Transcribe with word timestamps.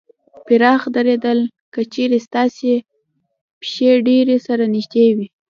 پراخ 0.45 0.81
درېدل: 0.95 1.39
که 1.73 1.81
چېرې 1.93 2.19
ستاسې 2.27 2.73
پښې 3.61 3.91
ډېرې 4.07 4.37
سره 4.47 4.63
نږدې 4.75 5.07
وي 5.15 5.27